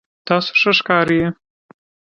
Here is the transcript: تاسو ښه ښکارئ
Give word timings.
تاسو 0.27 0.51
ښه 0.59 0.71
ښکارئ 0.77 1.21